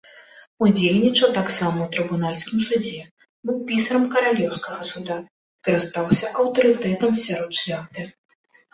[0.67, 3.01] Удзельнічаў таксама ў трыбунальскім судзе,
[3.51, 5.21] быў пісарам каралеўскага суда,
[5.71, 8.13] карыстаўся аўтарытэтам сярод шляхты.